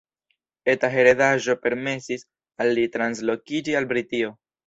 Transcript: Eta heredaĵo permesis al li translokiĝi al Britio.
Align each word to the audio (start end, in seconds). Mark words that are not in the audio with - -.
Eta 0.71 0.87
heredaĵo 0.93 1.55
permesis 1.65 2.25
al 2.65 2.73
li 2.79 2.87
translokiĝi 2.97 3.77
al 3.81 3.87
Britio. 3.93 4.35